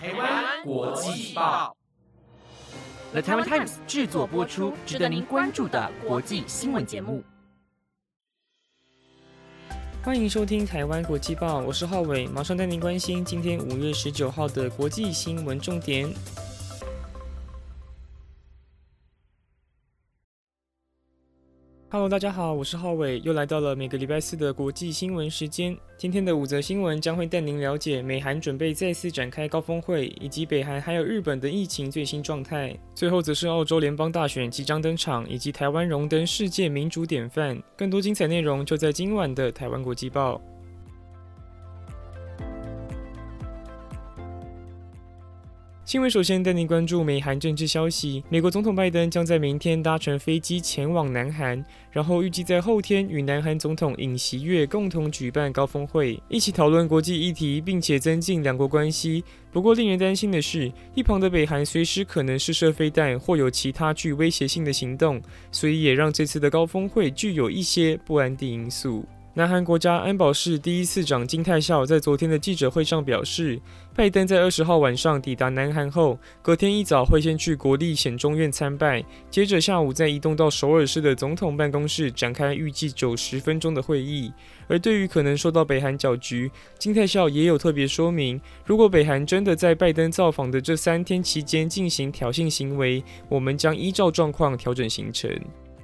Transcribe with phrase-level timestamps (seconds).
[0.00, 1.76] 台湾国际报
[3.10, 7.24] ，The Taiwan Times 制作播出，值得您关注的国际新闻节目。
[10.04, 16.08] 欢迎收听台湾国际报，我是浩伟，马上带您关心今天五月十九号的国际新闻重点。
[21.90, 25.74] Hello，大家好，我是浩伟，又来到了每个礼拜四的国际新闻时间。
[25.96, 32.78] 今天的五则新闻将会带您了解美韩准备再次展开高峰会，以及北韩还有日本的疫情最新状态。
[32.94, 37.58] 最后则是澳洲联邦大选即将登场，以及台湾荣登世界民主典范。
[37.74, 40.38] 更多精彩内容就在今晚的台湾国际报。
[45.88, 48.22] 新闻首先带您关注美韩政治消息。
[48.28, 59.24] 美国总统拜登将在明天搭乘飞机前往南韩，然后预计在后天与南韩总统尹锡悦共同举办高峰会，一起讨论国际议题，并且增进两国关系。
[59.50, 65.18] 不过，令人担心的是，一旁的北韩随时可能试射飞弹或有其他具威胁性的行动，
[65.50, 69.06] 所以也让这次的高峰会具有一些不安定因素。
[69.34, 73.60] 南韩国家安保室第一次长金泰孝在昨天的记者会上表示，
[73.94, 84.32] 拜登在二十号晚上抵达南韩后，隔天一早会先去国立显中院参拜，接着下午再移动到首尔市的总统办公室展开预计九十分钟的会议。
[84.66, 95.30] 而对于可能受到北韩搅局，金泰孝也有特别说明，如果北韩真的在拜登造访的这三天期间进行挑衅行为，我们将依照状况调整行程。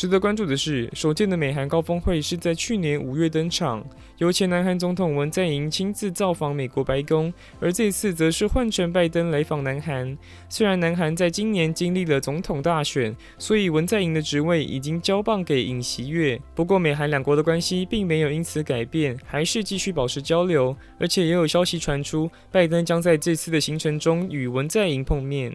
[0.00, 10.16] 值得关注的是，首届的美韩高峰会是在去年五月登场，由前南韩总统文在寅亲自造访美国白宫，而这次则是换成拜登来访南韩。
[10.48, 25.54] 虽然南韩在今年经历了总统大选，所以文在寅的职位已经交棒给尹锡悦，不过美韩两国的关系并没有因此改变，还是继续保持交流，而且也有消息传出，拜登将在这次的行程中与文在寅碰面。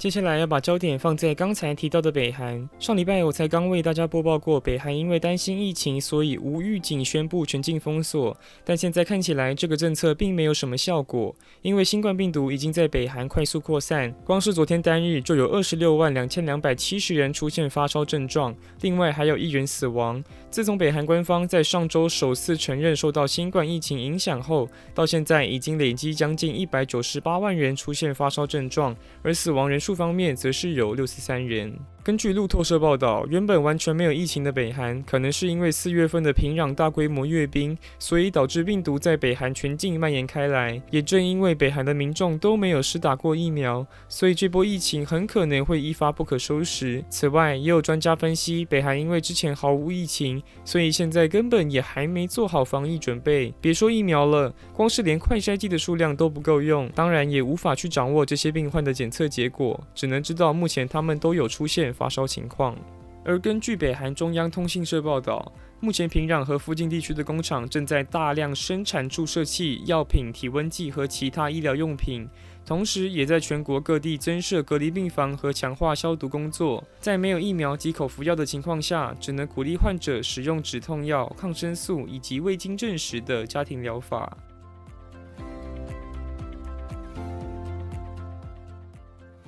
[0.00, 2.66] 接下来要把焦点放在刚才提到的北韩。
[2.78, 8.34] 上礼拜我才刚为大家播报过，北韩因为担心疫情，所以无预警宣布全境封锁。
[8.64, 14.10] 但现在看起来，这个政策并没有什么效果，因为新冠病毒已经在北韩快速扩散。
[14.24, 20.24] 光是昨天单日就有二十六万两千两百七十人出现发烧症状，另外还有一人死亡。
[20.50, 29.89] 自从北韩官方在上周首次承认受到新冠疫情影响后，到现在已经累积将近一百九十八万人出现发烧症状，而死亡人数。
[29.94, 31.72] 方面则是有六十三人。
[32.10, 40.82] 根据路透社报道，原本完全没有疫情的北韩，可能是因为四月份的平壤大规模阅兵，所以导致病毒在北韩全境蔓延开来。
[40.90, 47.04] 也正因为北韩的民众都没有施打过疫苗，所以这波疫情很可能会一发不可收拾。
[47.08, 53.54] 此外，也有专家分析，北韩因为之前毫无疫情，所以现在根本也还没做好防疫准备。
[53.60, 61.94] 别说疫苗了，光是连快筛剂的数量都不够用，当然也无法去掌握这些病患的检测结果，只能知道目前他们都有出现。
[62.00, 62.74] 发烧情况，
[63.22, 72.26] 而根据北韩中央通信社报道，目前平壤和附近地区的工厂正在大量生产注射器、药品、体温计和其他医疗用品，
[72.64, 76.82] 同时也在全国各地增设隔离病房和强化消毒工作。
[77.00, 84.34] 在没有疫苗及口服药的情况下，只能鼓励患者使用止痛药、抗生素以及未经证实的家庭疗法。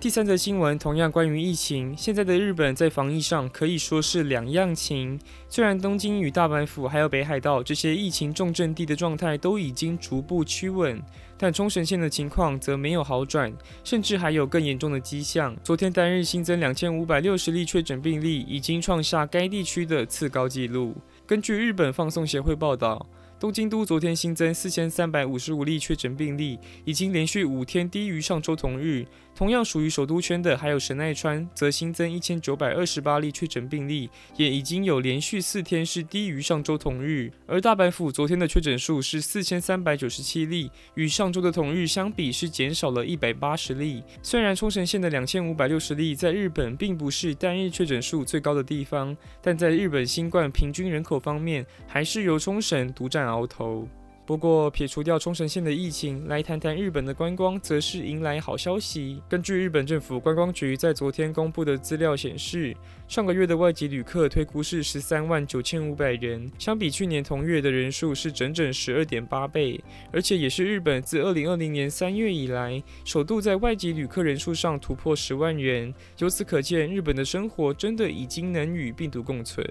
[0.03, 1.97] 第三则新闻同样关于疫情。
[1.97, 5.17] 现在的日本在防疫上可以说是两样情。
[5.49, 11.01] 虽然东京与大阪府还有北海道这些疫情重症地的状态都已经逐步趋稳，
[11.39, 15.57] 但冲绳县的情况则没有好转，甚至还有更严重的迹象。
[15.63, 20.97] 昨天单日新增两千五百六十例确诊病例，已经创下该地区的次高纪录。
[21.25, 23.07] 根据日本放送协会报道。
[23.39, 29.05] 东京都昨天新增四千三百五十五例确诊病例，已经连续五天低于上周同日。
[29.35, 37.33] 同样属于首都圈的还有神奈川，则新增一千九百二十八例确诊病例，也已经有连续四天是低于上周同日。
[37.47, 44.03] 而大阪府昨天的确诊数是四千三百九十七例，与上周的同日相比是减少了一百八十例。
[44.23, 53.23] 虽然冲绳县的两千五百六十例在日本并不是单日确诊数最高的地方，但在日本新冠平均人口方面，还是由冲绳独占。
[53.23, 53.89] 鳌头。
[54.25, 59.21] 不过，撇除掉冲绳县的疫情，来谈谈日本的观光，则是迎来好消息。
[59.29, 62.75] 根据日本政府观光局在昨天公布的资料显示，
[63.09, 69.83] 上个月的外籍旅客推估是十三万九千五百人，相比去年同月的人数是整整十二点八倍，
[70.13, 75.93] 而且也是日本自二零二零年三月以来首度在外籍旅客人数上突破十万人。
[76.19, 79.69] 由此可见，日本的生活真的已经能与病毒共存。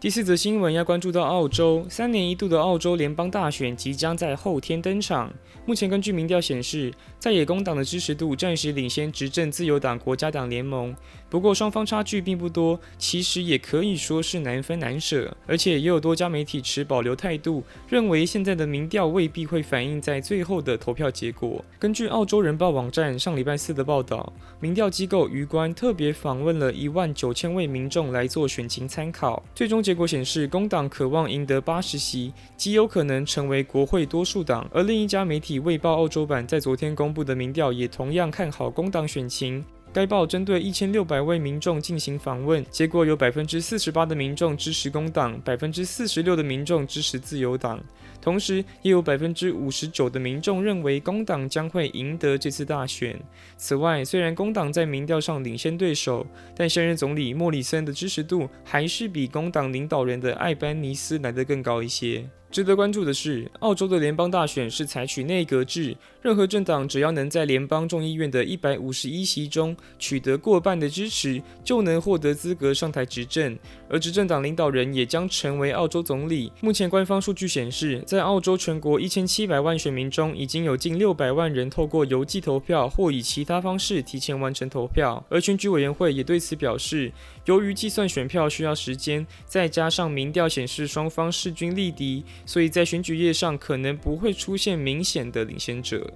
[0.00, 5.30] 第四则新闻要关注到澳洲，三年一度的澳洲联邦大选即将在后天登场。
[5.70, 10.92] 目前根据民调显示，在野工党的支持度暂时领先执政自由党国家党联盟，
[11.28, 15.32] 不过双方差距并不多，其实也可以说是难分难舍。
[15.46, 21.64] 而且也有多家媒体持保留态度，认为现在的民调未必会反映在最后的投票结果。
[21.78, 29.80] 根据澳洲人报网站上礼拜四的报道，民调机构余官特别访问了一万九千位民众来做选情参考，最终。
[29.80, 34.68] 结果显示，工党渴望赢得八十席，极有可能成为国会多数党。
[34.72, 39.64] 而另一家媒体《卫报》澳洲版在昨天公布的民调也同样看好工党选情。
[39.92, 47.80] 该报针对一千六百位民众进行访问，结果有百分之四十八的民众支持工党，百分之四十六的民众支持自由党。
[48.20, 53.18] 同时，也有百分之五十九的民众认为工党将会赢得这次大选。
[53.56, 62.28] 此外，虽然工党在民调上领先对手，但现任总理莫里森的支持度还是比工党领导人的艾班尼斯来得更高一些。
[62.50, 73.56] 值得关注的是，澳洲的联邦大选是采取内阁制，任何政党只要能在联邦众议院的一百五十一席中取得过半的支持，就能获得资格上台执政。
[73.88, 76.52] 而执政党领导人也将成为澳洲总理。
[76.60, 85.24] 目前官方数据显示，在澳洲全国一千七百万选民中，已经有近六百万人透过邮寄投票或以其他方式提前完成投票。
[85.28, 87.12] 而选举委员会也对此表示，
[87.44, 96.12] 由于计算选票需要时间，再加上民调显示双方势均力敌，所以在选举页上可能不会出现明显的领先者。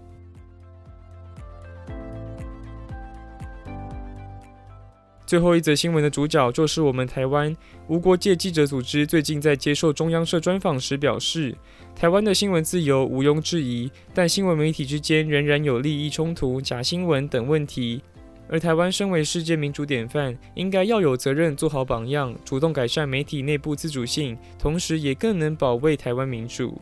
[5.27, 7.55] 最后一则新闻的主角就是我们台湾
[7.89, 11.57] 无国界记者组织，最近在接受中央社专访时表示，
[11.97, 18.03] 台湾的新闻自由毋庸置疑，但新闻媒体之间仍然有利益冲突、假新闻等问题。
[18.47, 26.79] 而台湾身为世界民主典范，应该要有责任做好榜样，主动改善媒体内部自主性，同时也更能保卫台湾民主。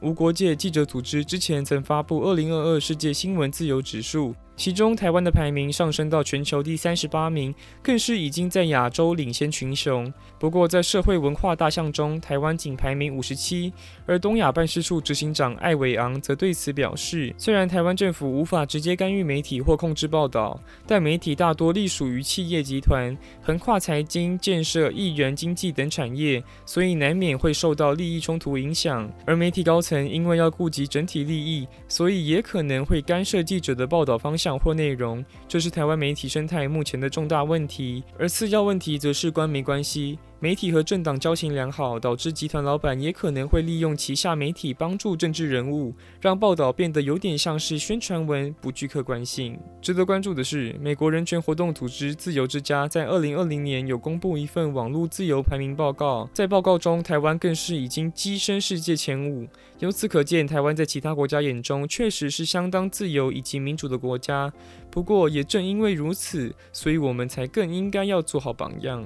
[0.00, 4.30] 无国界记者组织之前曾发布《二零二二世界新闻自由指数》。
[4.58, 10.12] 其中，台湾的排名上升到全球第三十八名，更是已经在亚洲领先群雄。
[10.36, 13.72] 不过，在社会文化大项中，台湾仅排名五十七。
[14.04, 29.08] 而东亚办事处执行长艾伟昂则对此表示，虽然台湾政府无法直接干预媒体或控制报道，但媒体大多隶属于企业集团，横跨财经、建设、艺人、经济等产业，所以难免会受到利益冲突影响。
[29.24, 34.47] 而媒体高层因为要顾及整体利益，所以也可能会干涉记者的报道方向。
[34.56, 38.04] 或内容，这是台湾媒体生态目前的重大问题。
[38.16, 40.16] 而次要问题则是官媒关系。
[40.40, 49.58] 媒体和政党交情良好，导致集团老板也可能会利用旗下媒体帮助政治人物，让报道变得有点像是宣传文，不具客观性。
[49.82, 59.44] 值得关注的是，美国人权活动组织自由之家在二零二零年有公布一份网络自由排名报告，在报告中，台湾更是已经跻身世界前五。
[59.80, 64.52] 由此可见，台湾在其他国家眼中确实是相当自由以及民主的国家。
[64.88, 69.04] 不过，也正因为如此，所以我们才更应该要做好榜样。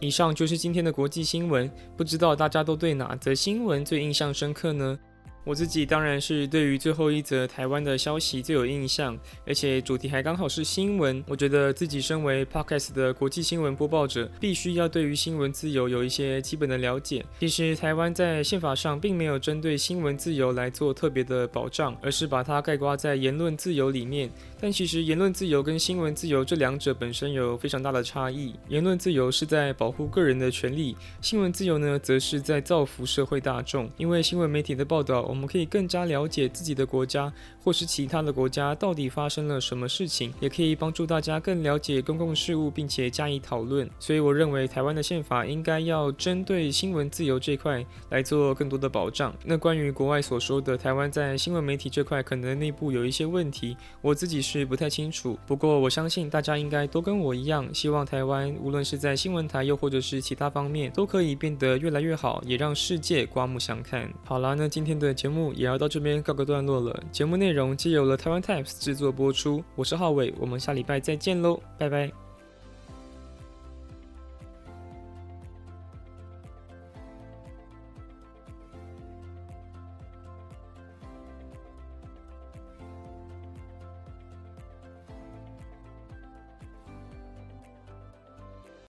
[0.00, 4.98] 以上就是今天的国际新闻，不知道大家都对哪则新闻最印象深刻呢？
[5.46, 9.16] 我自己当然是对于最后一则台湾的消息最有印象，
[9.46, 11.22] 而且主题还刚好是新闻。
[11.28, 17.24] 我觉得自己身为 podcast 的国际新闻播报者，必须要对于新闻自由有一些基本的了解。
[17.38, 24.28] 其实台湾在宪法上并没有针对新闻自由来做特别的保障，而是把它概括在言论自由里面。
[24.60, 28.52] 但其实言论自由跟新闻自由这两者本身有非常大的差异。
[28.66, 33.88] 言论自由是在保护个人的权利，新闻自由呢，则是在造福社会大众。
[33.96, 35.35] 因为新闻媒体的报道。
[35.36, 37.30] 我们可以更加了解自己的国家
[37.62, 43.86] 或是其他的国家到底发生了什么事情，也可以帮助大家更了解公共事务，并且加以讨论。
[43.98, 49.34] 所以，我认为台湾的宪法应该要针对新闻自由这块来做更多的保障。
[49.44, 55.38] 那关于国外所说的台湾在新闻媒体这块可能内部有一些问题，我自己是不太清楚。
[55.46, 64.10] 不过，我相信大家应该都跟我一样，希望台湾无论是在新闻台又或者是其他方面，都可以变得越来越好，也让世界刮目相看。
[64.24, 65.12] 好啦，那今天的。
[65.26, 67.02] 节目也要到这边告个段落了。
[67.10, 69.60] 节目内容皆由了台湾 Times 制作播出。
[69.74, 72.25] 我是浩伟，我们下礼拜再见喽，拜拜。